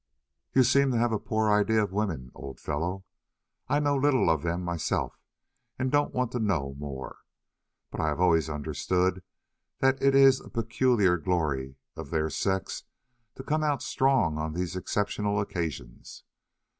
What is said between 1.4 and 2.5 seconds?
idea of women,